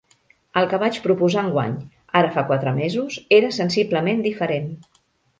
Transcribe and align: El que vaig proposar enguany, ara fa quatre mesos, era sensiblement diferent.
El 0.59 0.67
que 0.69 0.77
vaig 0.83 0.95
proposar 1.01 1.41
enguany, 1.47 1.75
ara 2.21 2.31
fa 2.37 2.43
quatre 2.51 2.73
mesos, 2.77 3.17
era 3.41 3.51
sensiblement 3.59 4.23
diferent. 4.29 4.67